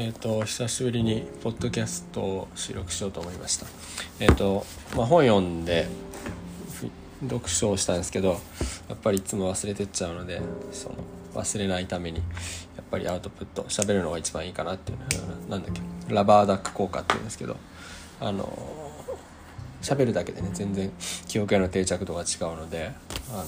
[0.00, 3.66] えっ、と久しぶりにポッドキャストを収録しようと思いました。
[4.20, 4.64] えっ、と
[4.94, 5.88] まあ本読んで
[7.22, 8.40] 読書をしたんですけど
[8.88, 10.40] やっぱりいつも忘れてっちゃうので
[10.70, 10.94] その
[11.34, 12.22] 忘れないためにや
[12.80, 17.56] っぱりアウトプット喋るのが一番いいかなっていうなんだっけラバーダック効果っていうんですけど
[18.20, 18.56] あの
[19.82, 20.92] 喋るだけでね全然
[21.26, 22.92] 記憶への定着度が違うので
[23.32, 23.46] あの、ま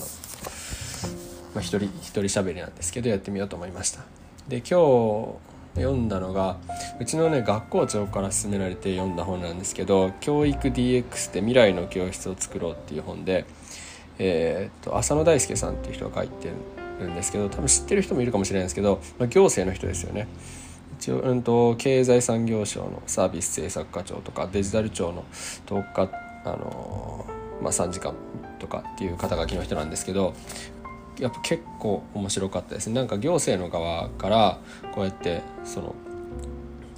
[1.58, 4.00] あ、一人一人喋りなんですけどやってみようと思いました。
[4.48, 6.56] で今日読んだのが
[7.00, 13.44] うちのね学校長から勧められて読んだ本なんですけど「教育 DX で未来の教室を作ろう」っていう本で、
[14.18, 16.50] えー、と浅野大輔さんっていう人が書いて
[17.00, 20.28] るんですけど多分知ってる人もいるかもしれないんですけど、まあ、行政の人ですよね。
[20.98, 25.24] 一応、うんと、経済産業省のサービス政策課長とかデジタル庁の
[25.64, 26.10] 特化、
[26.44, 27.24] あの
[27.62, 28.14] まあ、3時間
[28.58, 30.34] とかっていう肩書きの人なんですけど
[31.18, 32.94] やっぱ結構面白かったですね。
[32.94, 34.58] なんか行政の側から
[34.92, 35.94] こうやってその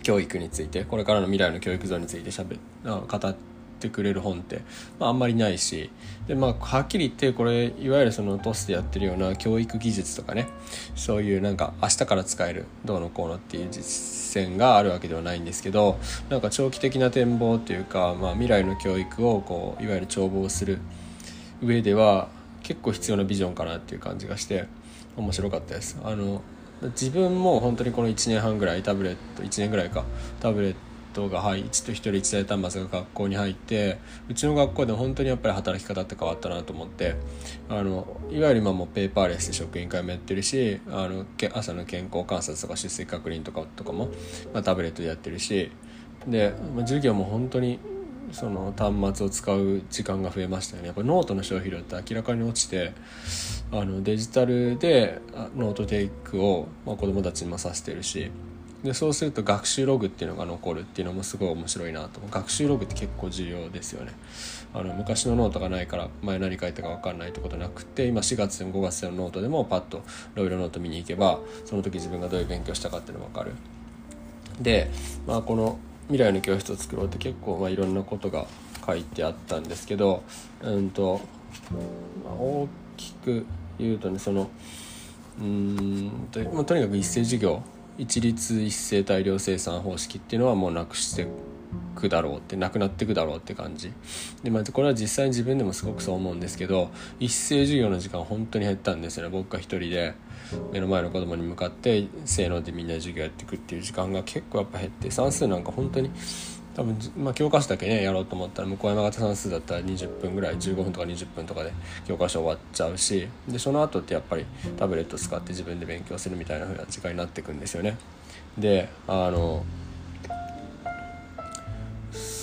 [0.02, 3.34] 教育についてこれからの未来の教育像についてしゃべ語っ
[3.80, 4.62] てくれる本って、
[4.98, 5.90] まあ、あんまりないし
[6.26, 10.48] で、まあ、はっきり言ってこれいわゆるそのトスでやってるような教育技術とかね
[10.94, 20.78] そういうなんか明日から使えるどうのこうのっていう実践があるわけではないんですけどなんか長期的な展望というか、まあ、未来の教育をこういわゆる眺望する
[21.62, 22.28] 上では
[22.62, 24.66] 結構必要なビジョンかなっていう感じがして
[25.16, 25.98] 面白かったです。
[26.02, 26.42] あの
[26.90, 30.04] 自分も本当にこの1年半ぐらいタブレット1年ぐらいか
[30.40, 30.74] タブレッ
[31.12, 37.14] トが入1と1人1台端末が学校に入ってうちの学校でも本当にやっぱり働き方って変わったなと思って
[37.68, 41.24] あのいわゆる今もペーパーレスで職員会もやってるしあの
[41.54, 44.08] 朝の健康観察とか出席確認とかとかも、
[44.52, 45.70] まあ、タブレットでやってるし
[46.26, 47.78] で、まあ、授業も本当に
[48.32, 50.88] その端末を使う時間が増えましたよね。
[50.88, 52.92] やっぱノートの消費量って明らかに落ちて
[53.70, 55.20] あのデジタルで
[55.56, 58.30] ノートテイクを、まあ、子どもたちにもさせてるし
[58.82, 62.20] でそうすると学習ログっていうのが残るっていうのもすごい面白いなと。
[62.30, 64.12] 学習ログって結構重要ですよね。
[64.74, 70.00] あの昔のノートがないから前何書いたか分かんないってことなくって今4月でも5月のノートでもパッとい
[70.36, 73.52] ろいろノート見に行けばその時自分がどういう勉強したかっていうの分かる。
[74.60, 74.90] で、
[75.26, 75.78] まあ、この
[76.12, 78.46] 未来の教室を作ろうって結構まあいろんなことが
[78.86, 80.22] 書いてあったんですけど、
[80.60, 81.22] うんと
[82.24, 82.68] まあ、大
[82.98, 83.46] きく
[83.78, 84.50] 言うとねその
[85.40, 87.62] うんと,、まあ、とにかく一斉授業
[87.96, 91.26] 一律一斉大量生産方式っていうのはもうなくして
[91.94, 93.92] くだろうってなくなっていくだろうって感じ
[94.42, 96.90] で、まあ、これは実際に自分でもすごくそう思うんですけど
[97.20, 100.14] 一斉授業の時間本当に減ったんですよね僕が一人で
[100.72, 106.10] 目の前の子供に向かってせーのでみんな授業やっていくっていう時間が結構やっぱ減って算数なんか本当に
[106.74, 111.72] 多分、まあ、教科書だけねやろうと思ったら向こう山形算数だったら20分ぐらい15分とか20分とかで
[112.06, 114.46] 教科書終わっちゃうしでその後ってやっぱり
[114.78, 117.96] タブレット使って自分で勉強するみたいな風な時間になっていくんですよね。
[118.56, 119.64] であの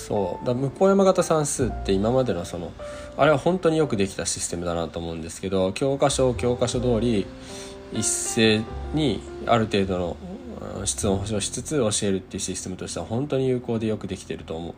[0.09, 0.46] そう。
[0.46, 2.74] だ向山形算数って今までのその
[3.16, 7.28] あれは本当によくできたシステムだなと思うんですけど教科書を教科書通り
[7.94, 10.18] 一斉にある程度の
[10.86, 14.74] 質問保証しつつ教えるっていうシステムとしては本当に有効でよくできてると思う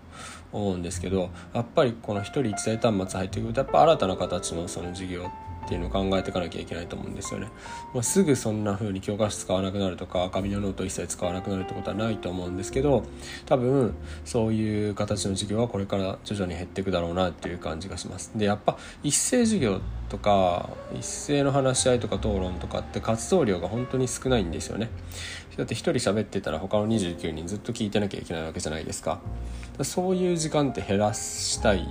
[0.53, 5.30] 思うんですけどやっぱりこの1人1台端末入ってくるとやっぱ新たな形のその授業
[5.72, 7.48] っていうのを考えていかなきゃいけないと思うんですよね。
[7.94, 13.06] まあ、すぐそんな風に教科書使わなくなるとか紙のノート一切使わなくなるってことはないと思うんですけど
[13.46, 13.96] 多分
[14.26, 18.34] そういう形の授業はこれから徐々に減っていくだろうなっていう感じがします。
[18.36, 24.90] でやっぱ一斉授業とか一斉の話し合いとか討論とかって活動量が本当に少ないんですよね。
[25.56, 29.22] だって1人喋ってたら他の29人ずっと聞いてなきゃいけないわけじゃないですか
[29.84, 31.88] そういう時間って減らしたい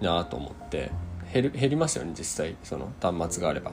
[0.00, 0.90] なと思って
[1.32, 3.72] 減る減りますよね実際その端末があれば。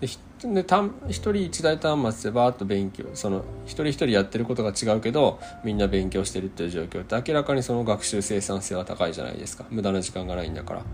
[0.00, 0.08] で
[0.44, 9.64] で1人1台端末でバーッと勉強その一人一人やってることが違うけどみんな勉強してるっていう状況って明らかにその学習生産性は高いじゃないですか。
[9.70, 10.80] 無駄な時間がないんだから。
[10.80, 10.84] だ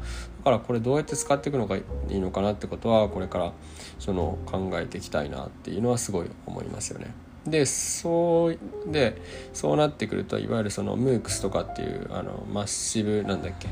[0.45, 3.53] からこれどうやって使っていくのがいいのかなってことはこれから
[3.99, 7.13] その考えていきたいなっていうのはすごい思いますよね。
[7.45, 8.59] でそう
[8.93, 9.21] で
[9.53, 13.69] そうなってくるといわゆるその MOOCs とかっていうあのマッシブなんだっけ？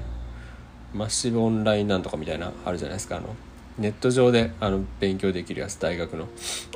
[0.95, 3.17] マッシブオンラインなんとかみたいなあるじゃないですか。
[3.17, 3.35] あの
[3.79, 6.29] ネット上であの勉強できるやつ大学の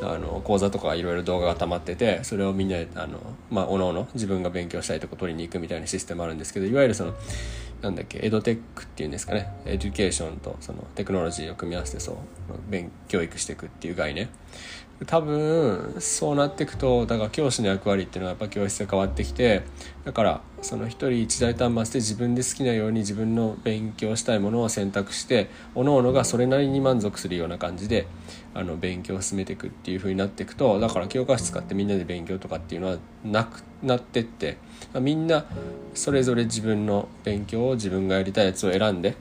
[0.03, 3.19] あの講座とかいろいろ動画が溜まっててそれをみんなであの、
[3.51, 7.15] まあ、おのおの自分が勉強したいとこ取りに行くみたいなシステムあるんですけどいわゆるその
[7.81, 9.53] なんだっけエドテックっていうんですかね。
[9.67, 12.17] エデュケーションとそのテクノロジーを組み合わせてそう
[12.71, 14.29] 勉教育していくっていう概念。
[15.07, 19.63] 多分そうなっていくとだから教師の役割っていうのはやっぱ教室で変わってきて
[20.05, 28.07] だからその一人一台端末で自分で好きなように自分の勉強したいものを選択して各々がそれなりに満足するような感じで
[28.55, 34.59] あの勉強を進めていくっていう風になっていくとだから教科書使ってみんなで勉強とかっていうのはなくなってって
[35.01, 35.47] みんな
[35.95, 39.17] それぞれ自分の勉強を自分がやりたいやつを選んで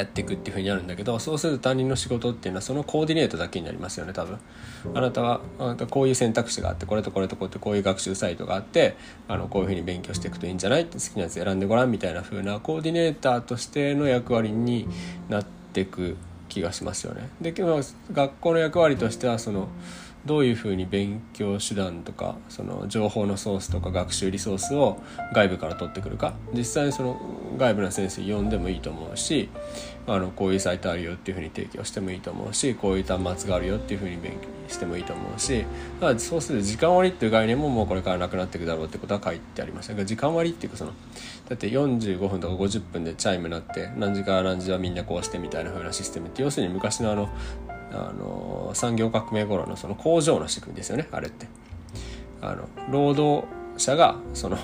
[0.00, 4.38] やっていくっていうふうになるんだけどそうすると担任の仕事っていうのはそのコーディネートだけになりますよね多分
[4.94, 8.96] あなたはあなたこういう選択肢があってこれとこれとこうってこういう学習サイトがあって
[9.28, 10.82] あのこういうふうに勉強していくといいんじゃない？
[10.82, 14.86] って好きなやつ選んでごらんみたいな風なコーディネーターとしての役割に
[15.28, 16.16] なっていく
[16.48, 17.28] 気がしますよね。
[17.40, 19.68] で学校の役割としてはその
[20.26, 24.98] どういうふうに勉強手段とかその情報のソースとか学習リソースを
[25.32, 26.34] 外部から取ってくるか。
[26.52, 27.20] 実際にその
[27.56, 29.48] 外部の先生呼んでもいいと思うし
[30.06, 35.64] あのこういうサイトあるよっていうふうに提供してもいいと思うしこういう端末があるよっていうふうに勉強してもいいと思うし。
[36.00, 40.92] だからそうすると時間割っていう概念ももうこれからなくなっていくだろうってことは書いてありましたが時間割っていうかその
[41.48, 47.28] だって45分とか50分でチャイム鳴って何時から何時はみんなこうしてみたいな風なシステムって要するに昔のあの
[47.96, 51.46] あの産業革命頃のその工場の仕組みですよねあれって。
[52.40, 53.46] あの労働
[53.76, 54.58] 者がその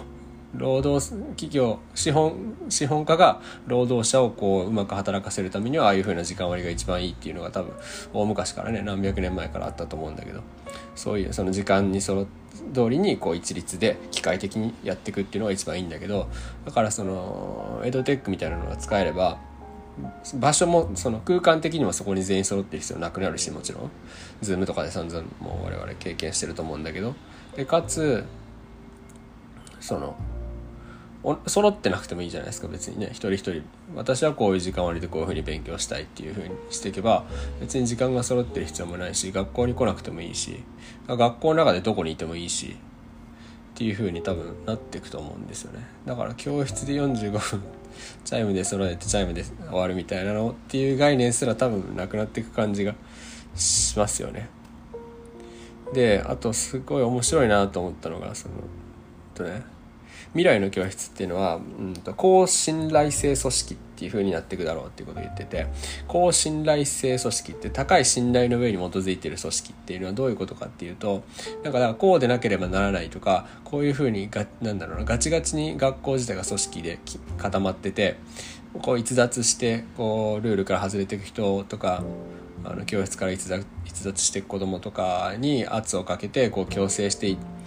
[0.54, 7.72] 労働企業資本資本家が労働者をこううまく働かせるためにはああいうふうな時間割が一番いいっていうのが多分
[8.12, 10.42] 大昔からね何百年前からあったと思うんだけど
[10.94, 12.26] そういうその時間にその
[12.74, 16.28] 通りにこう一律で機械的にやっていくっていうのが一番いいんだけど
[16.66, 19.38] だからそのエドテックみたいなのが使えれば
[20.34, 23.90] 場所もその空間的にもそこに全員揃ってる必要なくなるしもちろん。
[24.42, 27.14] Zoom とかで散々もう我々経験してると思うんだけど。
[27.56, 28.24] でかつ
[29.80, 30.16] その
[31.46, 33.08] 揃ってなくてもいいじゃないですか別にね。
[33.12, 33.62] 一人一人。
[33.94, 37.24] 私はこういう時間割でこういうふうに勉強したいっていうふうにしていけば
[37.60, 40.64] 別に時間が揃ってる必要もないし学校に来なくてもいいし
[41.06, 42.76] 学校の中でどこにいてもいいし
[43.74, 45.86] っていうふうに多分なっていくと思うんですよね。
[46.06, 47.62] だから教室で45分
[48.24, 52.94] チャイムで揃えてチャイムで終わるみたいなのっていう概念すら多分なくなっていく感じが
[53.54, 54.48] しますよね。
[55.92, 58.54] であとすごい面白いなと思ったのがその
[59.34, 59.62] とね
[60.34, 65.66] 未来の教室っていうのは、うんと、高信頼性組織っていう風になっていくだろうっていうことを言ってて
[66.08, 71.22] 高信頼性組織って高い信頼の上に基づいてる組織っていうのはどういうことかっていうと
[71.62, 76.98] なんかだからこうでなければならないとかこういう風にがなんだろうなガチガチに学校自体が組織で
[77.36, 78.16] 固まってて
[78.80, 82.02] こう逸脱してこうルールから外れていく人とか
[82.64, 87.61] あの教室から逸脱逸脱していく子供とかに圧をかけてこう強制していって。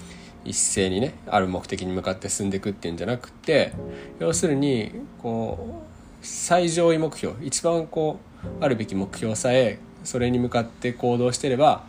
[0.46, 3.74] 一斉にねある目的に向かって進んでいくっていうんじゃなくて
[4.20, 11.84] 要するにこう最上位目標一番こうあるべき目標さえそれに向かって行動してれば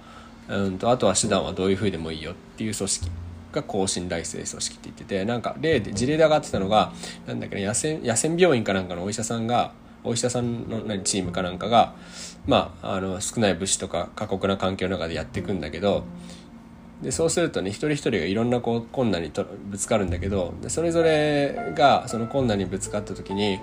[0.49, 3.11] うんとあとは手段はどういうふうでもいいよっていう組織
[3.53, 6.93] が高信頼性組織って言っててなんか例で事例で上がってたのが
[7.27, 9.73] なんだっけね野戦野戦病院かなんかのお医者さんが
[10.05, 11.95] お医者さんの何チームかなんかが
[12.47, 16.05] まああの少ない物資とか過酷な環境の中でやっていくんだけど
[17.03, 23.61] でそうするとね一人一人がいろんなこう困難にとぶつかるんだけどでそれぞれがその困難にぶつかった時に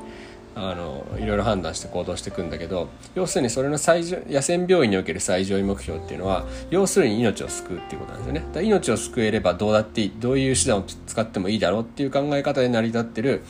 [0.55, 8.45] あのいろいろ判断して行動していくんだけど要するにそれの最上野戦病院における最上位目標っていうのは要するに命を救うっていうことなんですよね。
[8.53, 13.43] だ命を救えればどうだっていいどういう手段を使ってもいいだろうっていう考え方で成り立ってる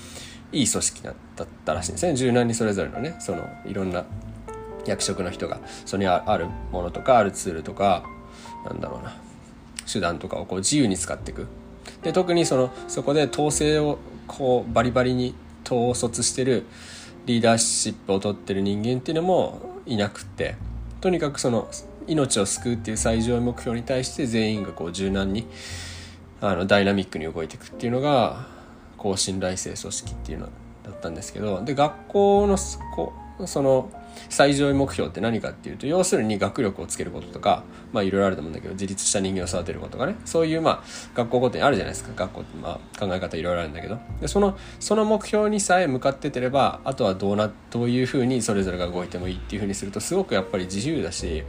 [0.54, 2.16] いい組織だったらしいんですね。
[2.16, 4.06] 柔軟にそれぞれのねそのいろんな
[4.86, 8.04] 役職の人がそれにあるものとかあるツールとか
[8.66, 9.14] なんだろうな。
[9.92, 11.48] 手段とかをこう自由に使っていく。
[12.02, 15.36] で特にそのそこで統制をこうバリバリに
[15.66, 16.66] 統率してる
[17.26, 20.56] リーダーシップを取ってる人間っていうのもいなくって。
[21.02, 21.68] とにかくその
[22.08, 25.46] 命を救うっていう最上位目標に対して全員がこう柔軟に
[26.40, 28.48] あのダイナミックに動いていくっていうのが
[28.98, 30.50] 高信頼性組織っていうの
[30.84, 31.62] だったんですけど。
[31.64, 32.58] で学校の
[32.96, 33.14] こ
[33.46, 33.90] その
[34.30, 40.16] 最上位目標って何かっていうと要するに学力をつけることとかまあいろいろあると思うんだけど自立した人間を育てることがね。
[40.26, 42.12] そういうまあ学校ごとにあるじゃないですか。
[42.16, 44.00] 学校ってまあ考え方いろいろあるんだけど。
[44.22, 51.44] でそのその目標にさえ向かっててればあとはどうなどういうふうにそれぞれが動いてもいいっていうふうにするとすごくやっぱり自由だし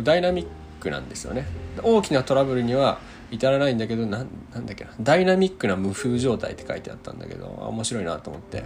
[0.00, 0.46] ダイナミッ
[0.80, 1.46] クなんですよね。
[1.82, 2.98] 大きなトラブルには
[3.30, 4.18] 至らないんだけどな
[4.52, 8.64] なんだっけなダイナミックな無風状態って書いてあったんだけど面白いなと思って。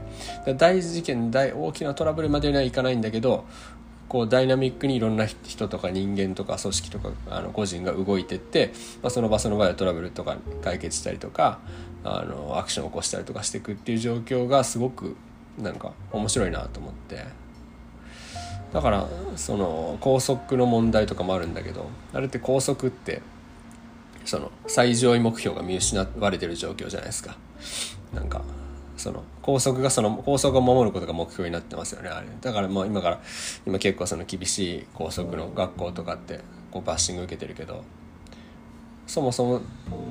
[0.57, 3.45] 大事件大大きなトラブルまでにはいかないんだけど
[4.09, 11.61] こうダイナミックにいろんな人とか人間とか組織とかあの個人が動いてって、まあ、その場その場でトラブルとか解決したりとか
[12.05, 15.17] あのアクションを起こしたりとかしていくっていう状況がすごく
[15.59, 17.25] なんか面白いなと思って。
[18.73, 23.21] だからその高速の問題とかもあるんだけどあれって高速って
[24.25, 27.37] その最上位目標が見失われてる状況じゃないですか
[28.15, 28.43] なんか
[28.97, 33.21] その校則がその校則を守ることが目標になってますよねあれだからもう今から
[33.67, 37.83] 今結構その厳しい校則の学校とかってこうバッシング受けてるけど
[39.07, 39.61] そもそも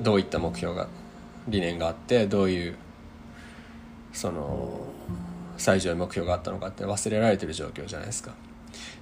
[0.02, 0.88] どういった目標が
[1.48, 2.76] 理念があってどういう
[4.12, 4.80] その
[5.56, 8.34] 最上位目標があったのかって忘れられてる状況じゃないですか。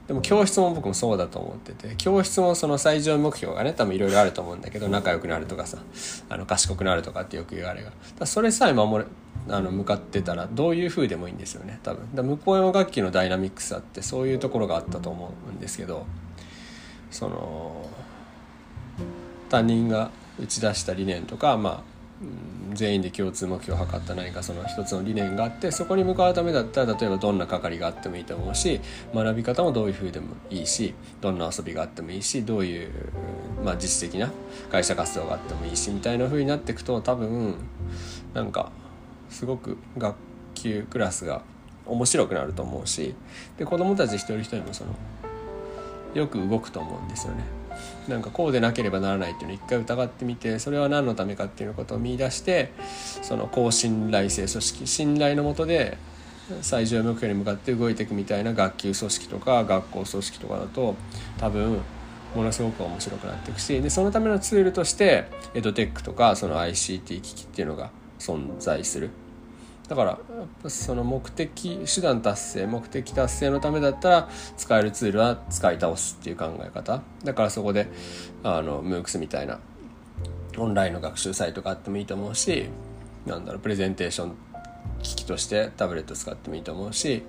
[0.07, 5.79] でも教室も僕もそうだと思ってて教室もその最上目標がね多分いろいろあると思うんだけど仲良くなるとかさ
[6.29, 9.11] あの賢くなるとかってよく言われがだそれさえ守れ
[9.49, 12.15] あの向かってたらどういう風でもいいんですよね多分。
[12.15, 16.07] だ向こうの楽器のダイナミックさってそういうところがあったと思うんですけど
[17.11, 17.89] その
[19.49, 20.11] 担任が
[20.41, 21.90] 打ち出した理念とかまあ
[22.75, 28.81] 全員で共通目標を図った何かその一つの理念があってそこに向かうためだったら例えばどんな係があってもいいと思うし
[29.15, 32.91] 学び方もどういうふうでもいいしどんな遊びがあってもいいしどういう、
[33.65, 34.31] まあ、実質的な
[34.71, 37.55] 会社活動があってもいいしみたいなふうになっていくと多分
[38.35, 38.71] なんか
[39.31, 40.17] すごく学
[40.55, 41.43] 級クラスが
[41.87, 43.15] 面白くなると思うし
[43.57, 44.95] で子どもたち一人一人もその
[46.15, 47.60] よく動くと思うんですよね。
[48.09, 52.73] なんかこうでなければならないっていうのを一回疑ってみてそれは何のためかっていうことを見出して
[53.23, 55.99] その高信頼性組織信頼のもとで
[56.63, 60.97] 最上目標に向かって動いていくみたいな学級組織とか学校組織とかだと
[61.39, 61.81] 多分
[62.35, 69.11] ものすごく面白くなっていくしでそのためのツールとしてエドテックとかその ICT 機器っていうのが存在する。
[69.91, 77.03] だからその目的手段達成目的達成のためだったら使えるツールは使い倒すっていう考え方。
[77.25, 77.89] だからそこで
[78.45, 79.59] あの MOOCs みたいな
[80.57, 82.67] オンラインの学習サイトがあってもいいと思うし
[83.27, 84.37] なんだろうプレゼンテーション
[85.03, 87.25] 機器としてタブレット使ってもいいと思うし、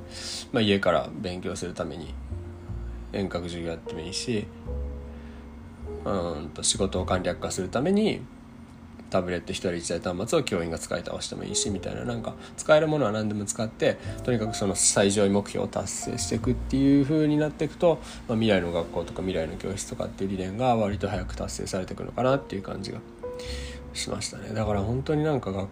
[0.51, 2.13] まあ、家から勉強するために
[3.11, 4.45] 遠隔授業やってもいいし
[6.05, 8.21] うんと仕事を簡略化するために
[9.11, 22.99] タブレット1人1台端末を教員が使い倒してもいいしみたいななんか使えるものは何でも使ってとにかくその最上位目標を達成していくっていう風になっていくと、まあ、未来の学校とか未来の教室とかっていう理念が割と早く達成されていくのかなっていう感じが
[23.93, 24.53] しましたね。
[24.53, 25.69] だから本当になんか学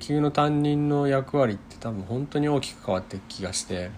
[0.00, 3.90] 級の担任の役割って多分本当に大きく変わっていく気がして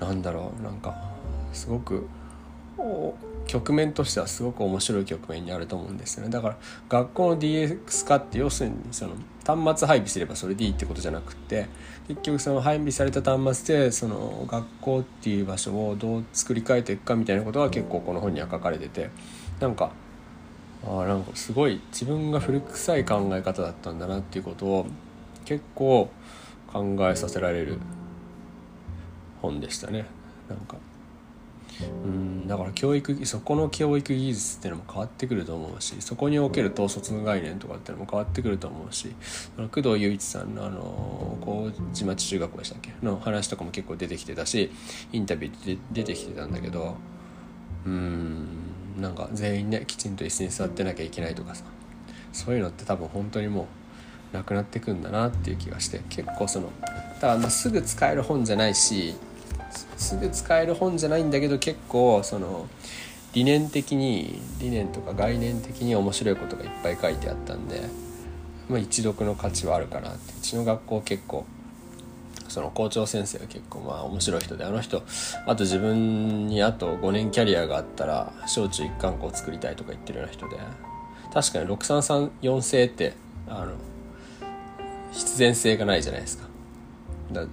[0.00, 0.94] なんだろうなんか
[1.52, 2.08] すごく
[3.54, 6.30] 局面としてはすごく面白い局面にあると思うんですよね。
[6.30, 6.56] だから
[6.88, 9.12] 学校の DX 化って要するにその
[9.46, 11.68] 端末配備すればそれでいいってことじゃなくって
[12.08, 19.10] 結局その配備された端末でその学校っていう場所をどう作り変えていくかみたいなことが結構この本には書かれてて
[19.60, 19.92] なんか
[20.84, 24.86] あなんかすごい自分が古臭い考え方だったんだなっていうことを
[25.44, 26.10] 結構
[26.72, 27.78] 考えさせられる
[29.40, 30.06] 本でしたね。
[30.48, 30.76] なんか
[32.04, 39.14] うんだから教育そこの教育技術っていうのも変わってくると思うしそこにおける統率の概念とかっていうのも変わってくると思うし
[39.72, 44.70] 工藤雄一さんのあの麹町中学校でしたっけの話とかも結構出てきてたし
[45.12, 46.96] インタビューで出てきてたんだけど
[47.86, 48.46] うん
[49.00, 51.64] なんか全員ねきちんと椅子に座ってなきゃいけないとかさ
[52.32, 53.68] そういうのって多分本当にも
[54.32, 56.70] うなくなってくんだなっていう気がして結構その
[57.14, 59.14] だからますぐ使える本じゃないし
[59.96, 62.66] すぐ使える本じゃないんだけど結構その
[63.32, 67.82] 理念的に理念とか概念的に面白いことがいっぱい書いてあったんで、
[68.68, 71.44] まあ、一読の価値はあるかなってうちの学校結構
[72.48, 75.02] その校長先生が結構まあ面白い人であの人
[75.46, 80.56] あと自分にあと5年キャリアがあったら小中一貫校作りたいとか言ってるような人で
[81.32, 83.14] 確かに6334制って
[83.48, 83.72] あの
[85.10, 86.44] 必然性がないじゃないですか。
[87.32, 87.46] だ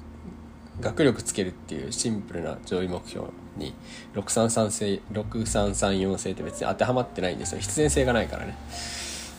[0.82, 3.74] 学力つけるっていうシンプルな上位目標に
[4.16, 7.62] 6334制6334制って別に当てはまってないんですよ。
[7.62, 8.58] 必然性がないからね。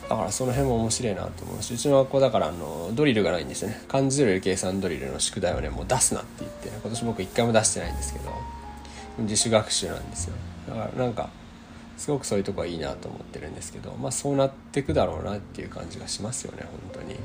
[0.09, 3.81] だからその辺も面白いなと思うしうちの学校だからあのドリルがないんですよね。
[3.89, 8.31] 漢字ドリル計算ドリルの宿題をねもう出すなって言って、ね、今年僕一回も出してないんですけど
[9.21, 10.35] 自主学習なんですよ。
[10.69, 11.31] だからなんか
[11.97, 17.17] すごくそういうとこはいいなと思ってるんですけどまあそうなってくだろうなっていう感じがしますよね本当に。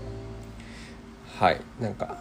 [1.39, 1.61] はい。
[1.79, 2.17] なんか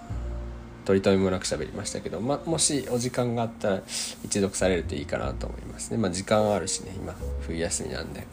[0.86, 3.82] 取り留めもなく喋りましたけど、まもしお時間があったら
[4.24, 5.98] 一読されるといいかなと思いますね。
[5.98, 8.24] まあ、時間あるしね、今、冬休みなんで。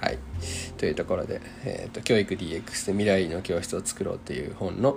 [0.00, 0.18] はい。
[0.78, 4.96] というところで、えーと、教育 DX で未来の教室を作ろうという本の、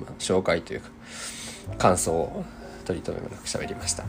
[0.00, 0.88] まあ、紹介というか、
[1.78, 2.44] 感想を
[2.84, 4.04] 取り留めもなく喋りました。